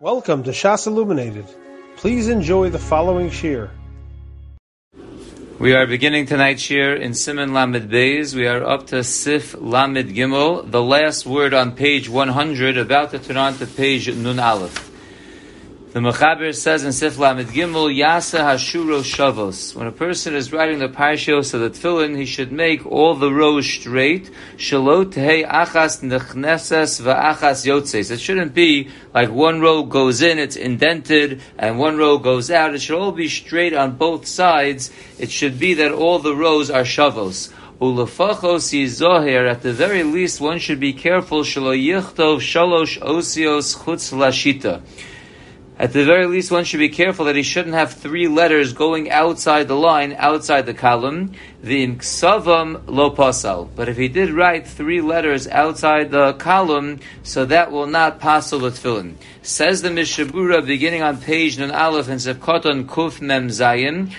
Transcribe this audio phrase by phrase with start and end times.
[0.00, 1.44] Welcome to Shas Illuminated.
[1.96, 3.68] Please enjoy the following shir.
[5.58, 8.32] We are beginning tonight's shir in Siman Lamed Beis.
[8.32, 13.18] We are up to Sif Lamed Gimel, the last word on page 100, about to
[13.18, 14.87] turn on to page Nun Aleph.
[15.90, 19.74] The Mechaber says in Sif Lamed Gimel, Yasa Hashuro Shavos.
[19.74, 23.32] When a person is writing the Parshios of the Tefillin, he should make all the
[23.32, 24.30] rows straight.
[24.58, 28.10] Shalot Hei Achas Nechneses Va'achas Yotzes.
[28.10, 32.74] It shouldn't be like one row goes in, it's indented, and one row goes out.
[32.74, 34.90] It should all be straight on both sides.
[35.18, 37.50] It should be that all the rows are Shavos.
[37.80, 44.12] Ulefachos yizoher, at the very least, one should be careful, shalo yichtov shalosh osios chutz
[44.12, 44.82] lashita.
[45.80, 49.12] At the very least, one should be careful that he shouldn't have three letters going
[49.12, 51.34] outside the line, outside the column.
[51.62, 53.68] The inksavam lo pasal.
[53.76, 58.60] But if he did write three letters outside the column, so that will not pasal
[58.60, 59.14] the tefillin.
[59.42, 64.12] Says the Mishnah Berurah, beginning on page Nun Aleph and Sevkoton Kuf Mem Zayin.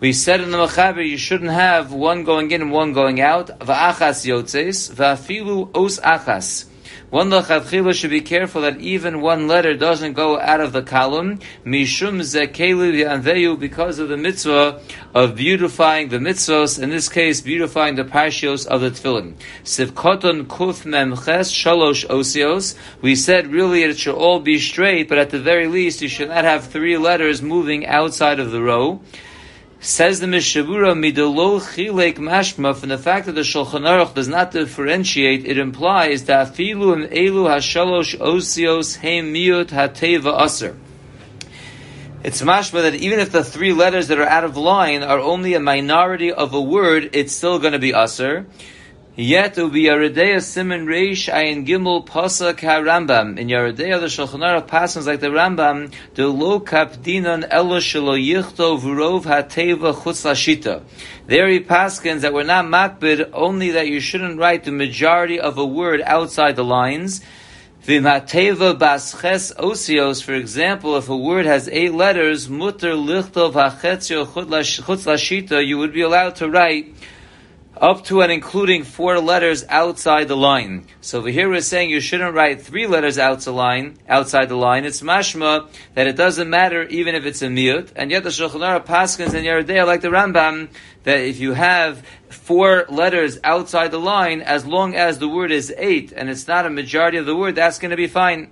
[0.00, 3.46] We said in the Mechaber you shouldn't have one going in and one going out.
[3.60, 6.66] Va'achas yotzes, va'afilu os achas.
[7.10, 11.38] One lechatchila should be careful that even one letter doesn't go out of the column.
[11.64, 14.80] Mishum zekelu v'anveyu because of the mitzvah
[15.14, 16.82] of beautifying the mitzvos.
[16.82, 19.34] In this case, beautifying the parshios of the tefillin.
[19.62, 22.74] Sivkoton kuf memches shalosh osios.
[23.00, 26.30] We said really it should all be straight, but at the very least you should
[26.30, 29.00] not have three letters moving outside of the row.
[29.86, 34.26] Says the Mishnah Berurah, midolo chilek mashma, from the fact that the Shulchan Aruch does
[34.26, 40.76] not differentiate, it implies that afilu and elu hashalosh osios heim miut hateva aser.
[42.24, 45.54] It's mashma that even if the three letters that are out of line are only
[45.54, 48.46] a minority of a word, it's still going to be aser.
[49.18, 53.38] Yet it will be Siman Reish Ayin Gimel Pasa Ka Rambam.
[53.38, 58.22] In Yoreh De'ah the Shulchan Aruch passes like the Rambam, the lo kapdinon elo shelo
[58.22, 60.82] yichto v'rov hateva chutz lashita.
[61.26, 65.56] There he paskins that we're not makbid, only that you shouldn't write the majority of
[65.56, 67.22] a word outside the lines.
[67.86, 75.06] V'mateva basches osios, for example, if a word has eight letters, mutter lichtov hachetzio chutz
[75.06, 76.94] lashita, you would be allowed to write
[77.76, 80.86] up to and including four letters outside the line.
[81.00, 83.98] So over here we're saying you shouldn't write three letters outside the line.
[84.08, 87.92] Outside the line, it's mashma that it doesn't matter even if it's a miut.
[87.94, 90.68] And yet the Shulchan Aruch Paskins and Yoreh De'ah, like the Rambam,
[91.04, 95.72] that if you have four letters outside the line, as long as the word is
[95.76, 98.50] eight and it's not a majority of the word, that's going to be fine.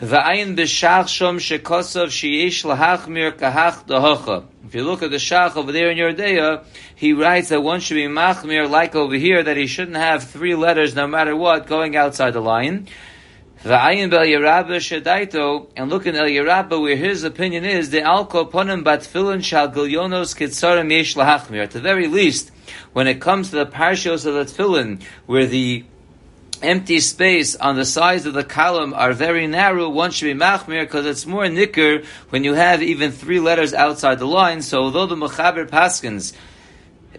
[0.00, 4.44] V'ayin b'shach shom shekosov sheyesh lahachmir kahach.
[4.64, 7.80] If you look at the shach over there in Yoreh De'ah, he writes that one
[7.80, 11.66] should be machmir like over here, that he shouldn't have three letters no matter what
[11.66, 12.88] going outside the line.
[13.62, 18.50] V'ayin bel Yerabba shedaito, and look in Eliyah Rabbah where his opinion is, the alko
[18.50, 21.64] ponim bat filin shal gilyonos kitzarim yesh lahachmir.
[21.64, 22.52] At the very least,
[22.94, 25.84] when it comes to the parshos of the tefillin, where the
[26.62, 30.82] empty space on the sides of the column are very narrow, one should be machmir
[30.82, 34.62] because it's more nicker when you have even three letters outside the line.
[34.62, 36.32] So although the mechaber paskins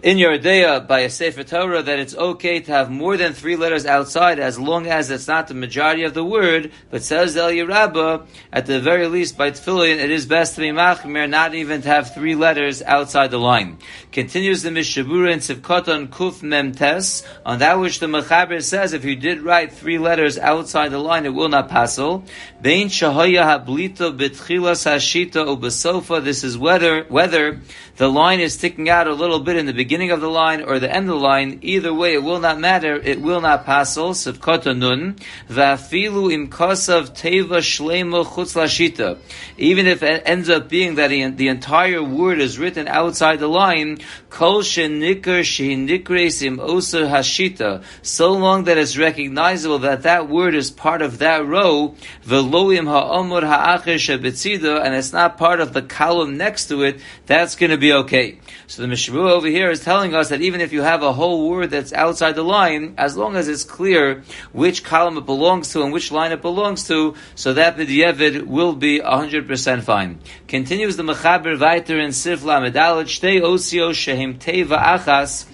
[0.02, 3.56] in your idea by a Sefer Torah that it's okay to have more than three
[3.56, 7.68] letters outside as long as it's not the majority of the word, but says Eliyah
[7.68, 11.82] Rabbah, at the very least by Tefillin, it is best to be machmir, not even
[11.82, 13.78] to have three letters outside the line.
[14.10, 18.94] Continues the Mishnah Berurah in Sivkoton Kuf Mem Tes, on that which the Mechaber says,
[18.94, 22.24] if you did write three letters outside the line, it will not passel.
[22.60, 27.60] Bein Shahaya Hablito Betchilas Hashita Ubasofa, this is whether, whether
[27.96, 30.78] the line is sticking out a little bit in the beginning of the line or
[30.78, 32.96] the end of the line, either way, it will not matter.
[32.96, 34.12] It will not passel.
[34.12, 35.16] Sivkota nun
[35.48, 39.18] va'afilu im kosav teva shlema chutz lashita.
[39.58, 43.98] Even if it ends up being that the entire word is written outside the line,
[44.30, 47.84] kol shenikar shehinikres im osa hashita.
[48.00, 53.42] So long that it's recognizable that that word is part of that row, veloim ha'omur
[53.42, 57.81] ha'acher shebetzida, and it's not part of the column next to it, that's going to
[57.82, 58.38] be okay.
[58.68, 61.50] So the Mishru over here is telling us that even if you have a whole
[61.50, 65.82] word that's outside the line, as long as it's clear which column it belongs to
[65.82, 70.20] and which line it belongs to, so that b'di'evid will be 100% fine.
[70.46, 75.46] Continues the Mechaber weiter in Sif Lamed Alet, Shtei Osio Shehim Teva Achas,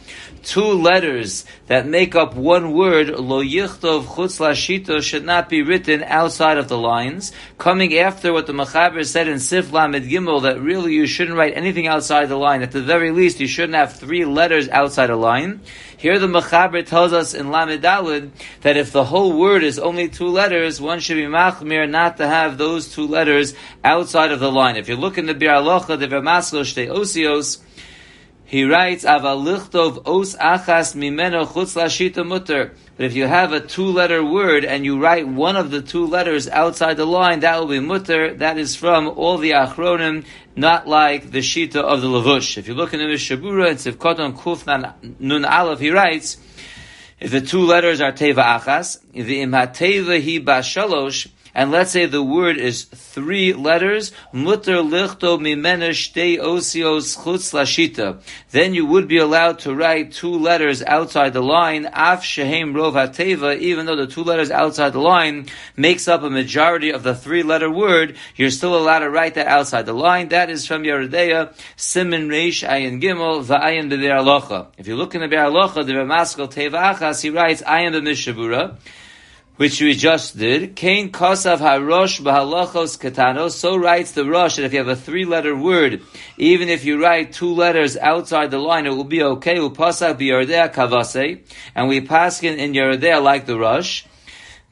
[0.43, 6.58] two letters that make up one word, lo yichtov chutz should not be written outside
[6.58, 7.32] of the lines.
[7.58, 11.56] Coming after what the Machaber said in Sif Lamed Gimel, that really you shouldn't write
[11.56, 12.62] anything outside the line.
[12.62, 15.61] At the very least, you shouldn't have three letters outside a line.
[15.96, 18.31] Here the Machaber tells us in Lamed Dalid
[18.61, 22.26] that if the whole word is only two letters, one should be machmir not to
[22.26, 24.76] have those two letters outside of the line.
[24.76, 27.58] If you look in the Biur Halacha, the Vermaskal Shtei Osios,
[28.48, 32.72] he writes, Avalichtov os achas mimeno chutz mutter.
[32.96, 36.48] But if you have a two-letter word and you write one of the two letters
[36.48, 38.32] outside the line, that will be mutter.
[38.32, 40.24] That is from all the achronim,
[40.56, 42.56] not like the shita of the lavush.
[42.56, 46.38] If you look in the Mishnah Berurah and Sivkoton Kuf Nun Aleph, he writes,
[47.20, 52.22] if the two letters are teva achas, the imhateva hi bashalosh, and let's say the
[52.22, 58.20] word is three letters, mutter lichto mimena shtei osios chutz lashita.
[58.50, 62.92] Then you would be allowed to write two letters outside the line, af shehem rov
[62.92, 65.46] hateva, even though the two letters outside the line
[65.76, 69.46] makes up a majority of the three letter word, you're still allowed to write that
[69.46, 70.28] outside the line.
[70.28, 74.66] That is from Yeridea, Siman Reish Ayin Gimel, Va'ayin Biur Halacha.
[74.76, 78.76] If you look in the Be'er the Ramaskal Teva Achas, he writes, Ayin Be'mishabura
[79.58, 80.76] which we just did.
[80.76, 83.50] Kain Kosav Harosh Bahalachos Katano.
[83.50, 86.00] So writes the Rosh that if you have a three-letter word,
[86.37, 89.56] even if you write two letters outside the line, it will be okay.
[89.56, 91.40] Upasak Biyardea Kavase,
[91.75, 94.05] and we pass in, Yoreh De'ah like the Rosh.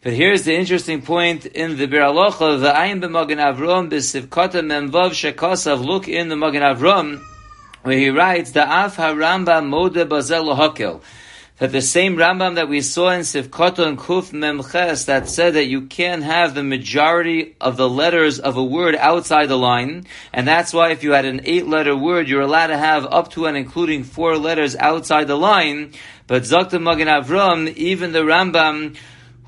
[0.03, 5.11] But here's the interesting point in the Biur Halacha, the Ayin b'Magen Avram b'Sivkota Memvav
[5.11, 5.85] Shekosav.
[5.85, 7.21] Look in the Magen Avram,
[7.83, 11.03] where he writes, the Af HaRamba Mode Bazel Hakel
[11.59, 15.65] that the same Rambam that we saw in Sivkoto and Kuf Memches that said that
[15.67, 20.47] you can't have the majority of the letters of a word outside the line, and
[20.47, 23.57] that's why if you had an eight-letter word, you're allowed to have up to and
[23.57, 25.93] including four letters outside the line.
[26.27, 28.97] But Zakta Magen Avram, even the Rambam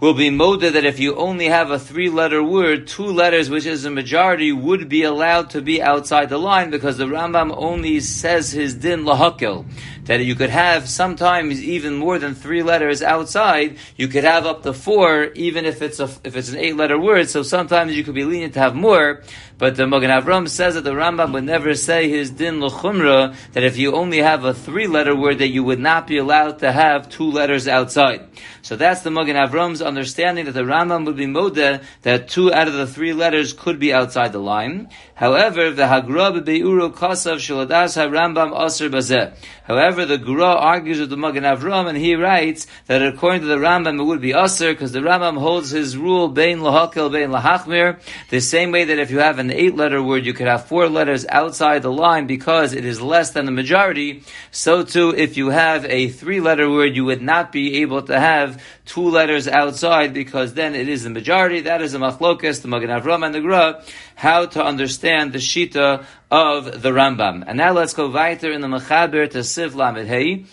[0.01, 3.85] will be moded that if you only have a three-letter word, two letters, which is
[3.85, 8.53] a majority, would be allowed to be outside the line because the Rambam only says
[8.53, 9.65] his din lahakel
[10.05, 13.77] that you could have sometimes even more than three letters outside.
[13.97, 16.99] You could have up to four, even if it's a, if it's an eight letter
[16.99, 17.29] word.
[17.29, 19.23] So sometimes you could be lenient to have more.
[19.59, 23.65] But the Magen Avram says that the Rambam would never say his din l'chumra that
[23.65, 26.71] if you only have a three letter word that you would not be allowed to
[26.71, 28.29] have two letters outside.
[28.63, 32.69] So that's the Magen Avram's understanding that the Rambam would be modeh that two out
[32.69, 34.91] of the three letters could be outside the line.
[35.15, 39.35] However, the Hagra be'uru kasav shaladas ha-Rambam aser bazeh.
[39.65, 43.57] However, the Gra argues with the Magen Avram, and he writes that according to the
[43.57, 48.01] Rambam, it would be aser because the Rambam holds his rule bein lahakel bein lahachmir
[48.31, 51.27] the same way that if you have an eight-letter word, you could have four letters
[51.29, 54.23] outside the line because it is less than the majority.
[54.51, 58.63] So too, if you have a three-letter word, you would not be able to have
[58.85, 61.61] two letters outside because then it is the majority.
[61.61, 63.85] That is a machlokas, the Magen Avram and the Gra,
[64.15, 67.45] how to understand the shita of the Rambam.
[67.47, 70.45] And now let's go weiter in the Mechaber to Siv Lamed Hey.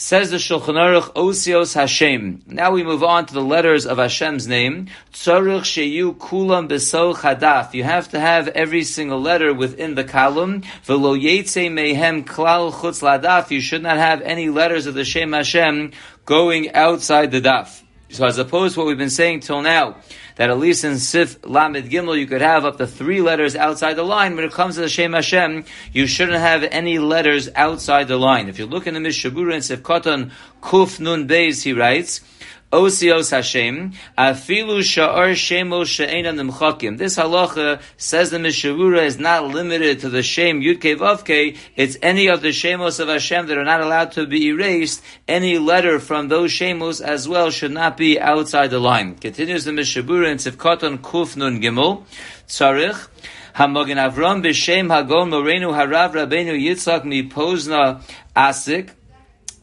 [0.00, 2.44] Says the Shulchan Aruch Osios Hashem.
[2.46, 4.86] Now we move on to the letters of Hashem's name.
[5.12, 7.74] Tzarich sheyu kulam beso chadaf.
[7.74, 10.62] You have to have every single letter within the column.
[10.84, 13.50] Velo yetze mehem klal chutz ladaf.
[13.50, 15.90] You should not have any letters of the Shem Hashem
[16.24, 17.82] going outside the daf.
[18.10, 19.96] So as opposed to what we've been saying till now,
[20.38, 23.94] that at least in Sif Lamed Gimel you could have up to three letters outside
[23.94, 24.36] the line.
[24.36, 28.48] When it comes to the Shem Hashem, you shouldn't have any letters outside the line.
[28.48, 30.30] If you look in the Mishabura and Sif Koton
[30.62, 32.20] Kuf Nun Beis, he writes,
[32.70, 36.98] Osios Hashem, Afilu Sha'ar Shemo Nimchakim.
[36.98, 41.96] This halacha says the Mishnah Berurah is not limited to the Shem Yudke Vavke, it's
[42.02, 45.02] any of the Shemos of Hashem that are not allowed to be erased.
[45.26, 49.14] Any letter from those Shemos as well should not be outside the line.
[49.14, 52.04] Continues the Mishnah Berurah in Tzivkoton Kuf Nun Gimel,
[52.46, 53.08] Tzarich,
[53.54, 58.02] Hamogen Avram b'Shem Hagon Morenu Harav Rabbeinu Yitzchak mi Pozna
[58.36, 58.90] Asik,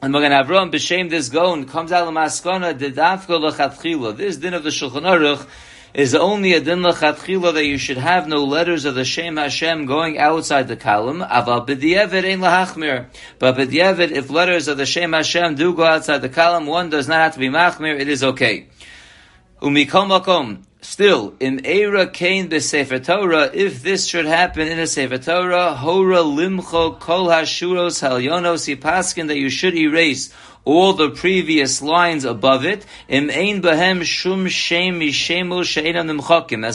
[0.06, 4.16] and Magen Avram b'shem this gon comes out of maskana dedafka lechatchila.
[4.16, 5.48] This din of the Shulchan Aruch
[5.96, 9.88] is only a din lechatchila that you should have no letters of the Shem Hashem
[9.88, 11.22] going outside the column.
[11.22, 13.08] Aval b'diavad ein lahachmir.
[13.40, 17.08] But b'diavad, if letters of the Shem Hashem do go outside the column, one does
[17.08, 18.00] not have to be machmir.
[18.00, 18.68] It is okay.
[19.60, 20.66] Umikom makom.
[20.88, 26.20] Still, in Eira Kain Sefer Torah, if this should happen in a Sefer Torah, Hora
[26.20, 30.32] Limcho Kol Hashuros Halyonos Paskin that you should erase
[30.66, 32.86] all the previous lines above it.
[33.08, 33.22] As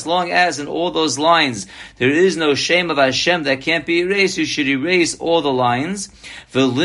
[0.07, 1.67] long as in all those lines
[1.97, 5.53] there is no shame of Hashem that can't be erased, you should erase all the
[5.53, 6.09] lines.
[6.55, 6.77] And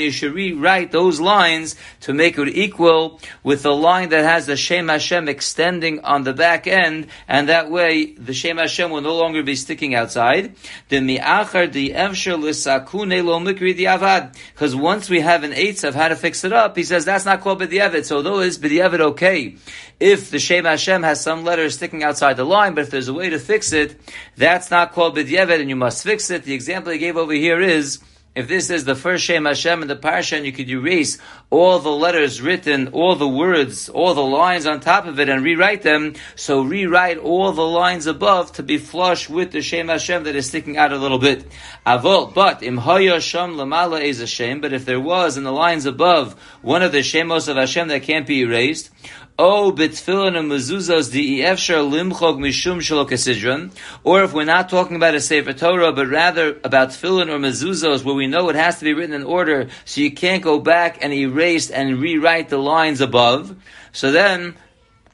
[0.00, 4.56] you should rewrite those lines to make it equal with the line that has the
[4.56, 9.16] Shem Hashem extending on the back end, and that way the Shem Hashem will no
[9.16, 10.54] longer be sticking outside.
[10.88, 14.33] The mi'achar the lo mikri.
[14.52, 17.24] Because once we have an eighth of how to fix it up, he says that's
[17.24, 18.04] not called b'di'evet.
[18.04, 19.56] So though is b'di'evet okay,
[20.00, 23.14] if the Shem Hashem has some letters sticking outside the line, but if there's a
[23.14, 24.00] way to fix it,
[24.36, 26.44] that's not called b'di'evet, and you must fix it.
[26.44, 28.00] The example he gave over here is
[28.34, 31.18] if this is the first Shem Hashem in the parsha, and you could erase
[31.50, 35.44] all the letters written, all the words, all the lines on top of it, and
[35.44, 40.24] rewrite them, so rewrite all the lines above to be flush with the Shem Hashem
[40.24, 41.46] that is sticking out a little bit.
[41.86, 44.60] Avol, but im hoya sham lamala is a shame.
[44.60, 48.02] But if there was in the lines above one of the shemos of Hashem that
[48.02, 48.90] can't be erased,
[49.36, 53.72] O bitfilin and mezuzos efshar limchog mishum shalokasidron,
[54.04, 58.04] or if we're not talking about a Sefer Torah, but rather about tefillin or mezuzos,
[58.04, 60.98] where we know it has to be written in order, so you can't go back
[61.02, 63.56] and erase and rewrite the lines above.
[63.90, 64.54] So then,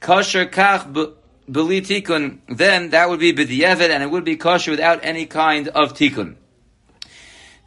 [0.01, 1.15] kosher kach
[1.49, 5.67] beli tikun, then that would be b'di'evet, and it would be kosher without any kind
[5.69, 6.35] of tikun.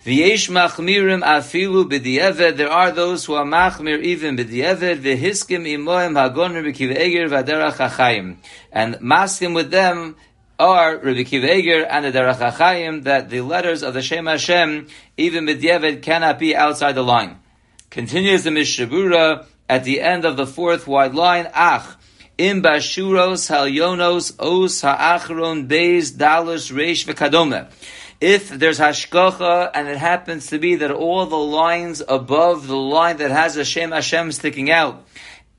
[0.05, 2.59] V'yesh machmirim afilu b'di'eved.
[2.59, 5.01] There are those who are machmir even b'di'eved.
[5.01, 6.95] V'hiskim imoim hagoner b'kiv
[7.31, 8.37] v'aderach hachayim.
[8.71, 10.17] And maskim with them
[10.59, 14.89] are Rabbi Akiva Eger and the Derech HaChaim that the letters of the Shem Hashem,
[15.17, 17.39] even b'di'eved, cannot be outside the line.
[17.89, 21.97] Continues the Mishnah Berurah at the end of the fourth wide line, Ach,
[22.37, 27.69] im bashuros halyonos os ha'achron beis dalus reish v'kadome
[28.21, 33.17] if there's hashgacha and it happens to be that all the lines above the line
[33.19, 35.05] that has Hashem Hashem sticking out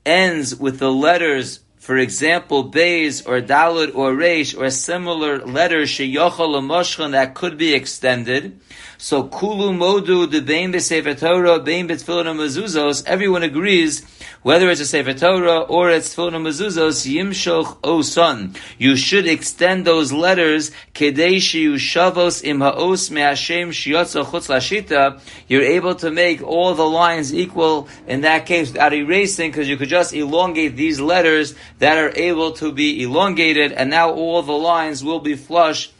[0.04, 7.10] ends with the letters, for example, Beis or Dalit or Reish or similar letters sheyochal
[7.12, 8.60] that could be extended,
[8.98, 14.02] so kulu modu de bein b'sefer Torah, bein b'tfilin mezuzos, everyone agrees,
[14.42, 18.56] whether it's a sefer Torah or it's tefillin mezuzos, yimshoch oson.
[18.78, 25.20] You should extend those letters, kedei shavos im ha'os me'ashem shiyotza chutz lashita.
[25.48, 29.76] You're able to make all the lines equal in that case without erasing, because you
[29.76, 34.52] could just elongate these letters that are able to be elongated, and now all the
[34.52, 35.90] lines will be flush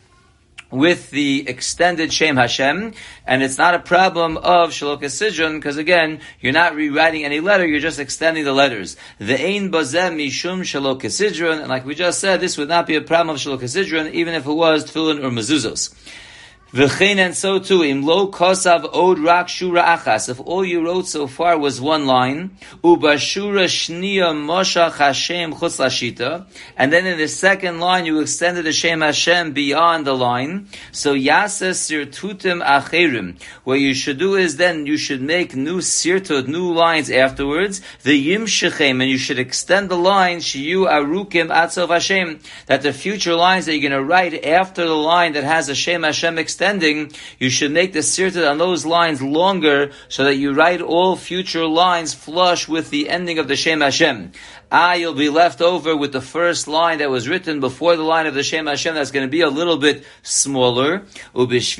[0.70, 2.92] with the extended Shem Hashem,
[3.26, 7.66] and it's not a problem of Shalok Sidron, because again, you're not rewriting any letter,
[7.66, 8.96] you're just extending the letters.
[9.18, 12.96] The Ein Bazem Mishum Shalok Sidron, and like we just said, this would not be
[12.96, 15.94] a problem of Shalok Sidron, even if it was Tefillin or Mezuzos.
[16.72, 20.28] V'chein and so too, im lo kosav od rak shura achas.
[20.28, 26.46] If all you wrote so far was one line, ubashura shnia moshach Hashem chutz
[26.76, 31.14] and then in the second line you extended the Shem Hashem beyond the line, so
[31.14, 33.40] yases sirtutim acherim.
[33.62, 38.16] What you should do is then you should make new sirtut, new lines afterwards, the
[38.16, 43.36] yim shechem, and you should extend the line, shiyu arukim atzov Hashem, that the future
[43.36, 46.55] lines that you're going to write after the line that has a Shem Hashem extended,
[46.56, 51.14] extending, you should make the sirtut on those lines longer so that you write all
[51.14, 54.32] future lines flush with the ending of the Shem Hashem.
[54.70, 58.26] Ah, you'll be left over with the first line that was written before the line
[58.26, 61.04] of the Shem Hashem that's going to be a little bit smaller.
[61.34, 61.78] There is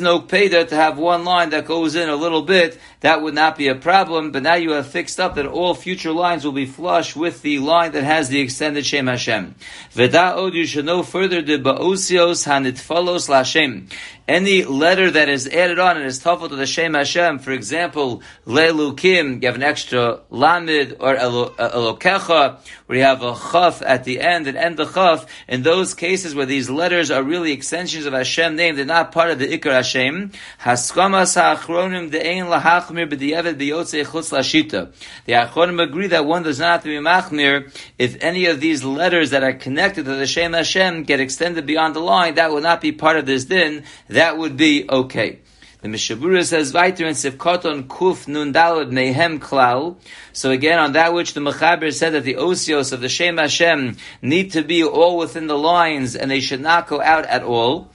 [0.00, 2.80] no Peda to have one line that goes in a little bit.
[3.00, 6.10] That would not be a problem, but now you have fixed up that all future
[6.10, 9.54] lines will be flush with the line that has the extended Shem Hashem.
[9.92, 13.88] Veda you should know further the Ba'osios Hanitfalos Lashem
[14.30, 18.22] any letter that is added on and is tafel to the Shem Hashem, for example,
[18.46, 24.04] Lelukim, you have an extra Lamid, or uh, Elokecha, where you have a Chaf at
[24.04, 28.06] the end, and end the Chaf, in those cases where these letters are really extensions
[28.06, 33.54] of Hashem name, they're not part of the Ikar Hashem, Haskamas HaAchronim De'ein Lahachmir B'di'evet
[33.54, 34.92] B'yotzei Chutz Lashita.
[35.26, 38.84] The Achronim agree that one does not have to be Machmir if any of these
[38.84, 42.60] letters that are connected to the Shem Hashem get extended beyond the line, that will
[42.60, 45.40] not be part of this din, that would be okay.
[45.82, 49.96] The Mishnah Berurah says weiter in Sivkoton Kuf Nun Dalad Mehem Klal.
[50.34, 53.96] So again, on that which the Mechaber said that the osios of the Shem Hashem
[54.20, 57.88] need to be all within the lines and they should not go out at all.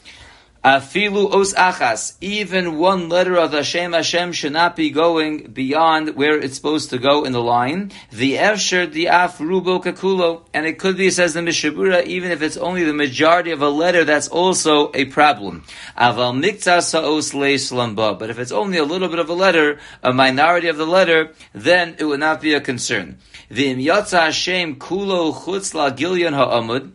[0.66, 6.40] Afilu os achas, even one letter of Hashem Hashem should not be going beyond where
[6.40, 7.92] it's supposed to go in the line.
[8.12, 12.32] The efsher the af rubo kakulo, and it could be, says the Mishnah Berurah, even
[12.32, 15.64] if it's only the majority of a letter, that's also a problem.
[15.96, 20.68] Aval mikta sa'os but if it's only a little bit of a letter, a minority
[20.68, 23.20] of the letter, then it would not be a concern.
[23.52, 26.92] V'im yatsa Hashem kulo chutz la ha'amud,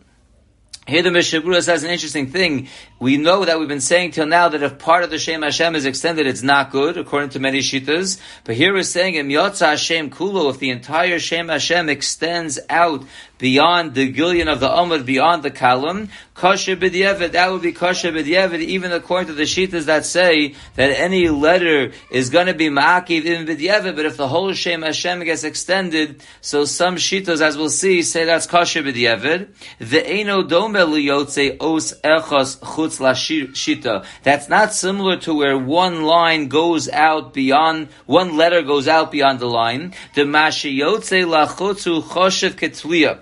[0.87, 2.67] here the Mishnah Mishabura says an interesting thing.
[2.99, 5.75] We know that we've been saying till now that if part of the Shem Hashem
[5.75, 8.19] is extended, it's not good, according to many Shitas.
[8.43, 13.05] But here we're saying, Im Yotza Hashem Kulo, if the entire Shem Hashem extends out
[13.41, 18.11] beyond the gillion of the Amud, beyond the Kalam, kosher b'diavad, that would be kosher
[18.11, 22.69] b'diavad, even according to the Shitas that say that any letter is going to be
[22.69, 27.57] ma'akiv in b'diavad, but if the whole Shem Hashem gets extended, so some Shitas, as
[27.57, 29.49] we'll see, say that's kosher b'diavad.
[29.79, 34.05] The eno Dome liyotze os echos chutz la shita.
[34.21, 39.39] That's not similar to where one line goes out beyond, one letter goes out beyond
[39.39, 39.95] the line.
[40.13, 43.21] The mashiyotze lachutzu choshev ketliya.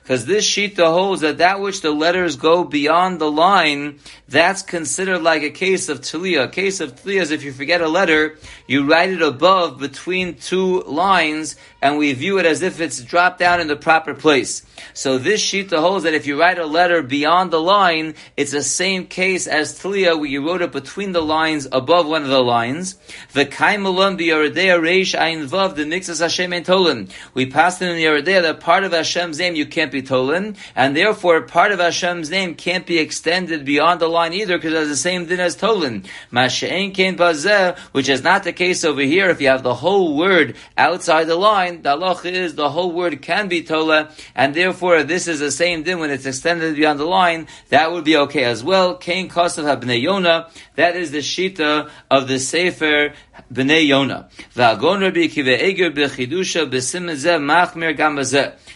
[0.11, 5.19] Because this shita holds that that which the letters go beyond the line, that's considered
[5.19, 6.43] like a case of tliya.
[6.43, 8.37] A case of tliya is if you forget a letter,
[8.67, 13.39] you write it above between two lines, and we view it as if it's dropped
[13.39, 14.65] down in the proper place.
[14.93, 18.63] So this shita holds that if you write a letter beyond the line, it's the
[18.63, 22.43] same case as tliya, where you wrote it between the lines above one of the
[22.43, 22.95] lines.
[23.31, 27.09] The kaimalon biyaradea reish ayin vav the mixas Hashem and tolan.
[27.33, 30.55] We passed in the Yoreh De'ah that part of Hashem's name you can't be tolan,
[30.75, 34.89] and therefore part of Hashem's name can't be extended beyond the line either, because it's
[34.89, 39.29] the same thing as bazeh, which is not the case over here.
[39.29, 43.21] If you have the whole word outside the line, the halach is the whole word
[43.21, 47.05] can be tola, and therefore this is the same thing when it's extended beyond the
[47.05, 47.47] line.
[47.69, 48.95] That would be okay as well.
[48.95, 50.49] Kain kosav habnei Yona.
[50.75, 53.13] That is the shita of the sefer
[53.53, 54.27] bnei Yona.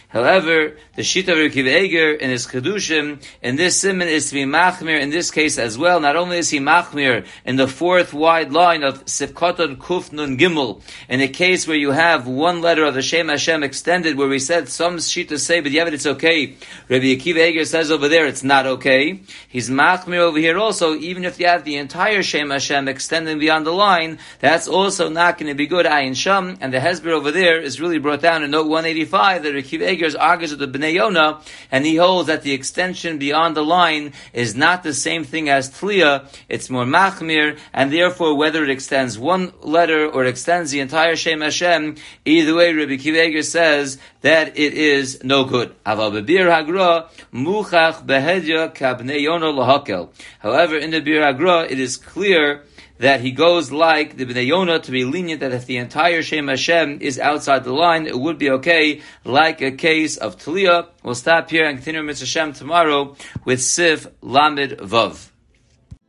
[0.08, 4.44] However, the Shita of Rekiv Eger in his Kedushim, in this siman is to be
[4.44, 6.00] Machmir in this case as well.
[6.00, 10.80] Not only is he Machmir in the fourth wide line of Sifkoton Kuf Nun Gimel,
[11.08, 14.38] in a case where you have one letter of the Shem Hashem extended, where we
[14.38, 16.56] said some Shita say, but but it's okay.
[16.88, 19.20] Rabbi Akiva Eger says over there it's not okay.
[19.48, 23.66] He's Machmir over here also, even if you have the entire Shem Hashem extending beyond
[23.66, 25.84] the line, that's also not going to be good.
[25.84, 29.54] Ayin Sham, and the Hezber over there is really brought down in note 185 that
[29.54, 34.12] Rekiv Eger's argues with the Bnei and he holds that the extension beyond the line
[34.32, 39.18] is not the same thing as Tliya, it's more Machmir, and therefore whether it extends
[39.18, 44.74] one letter or extends the entire Shem Hashem, either way Rabbi Akiva says that it
[44.74, 45.74] is no good.
[45.84, 46.26] However, in the
[51.00, 52.64] Bir Hagra, it is clear
[52.98, 56.48] that he goes like the Bnei Yonah to be lenient that if the entire Shem
[56.48, 60.86] Hashem is outside the line, it would be okay, like a case of Talia.
[61.02, 65.28] We'll stop here and continue Mitzvah Hashem tomorrow with Sif Lamed Vav.